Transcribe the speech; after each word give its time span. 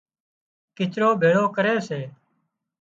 ڪچرو 0.75 1.09
ڀيۯو 1.21 1.43
ڪري 1.55 1.75
سي 1.87 2.01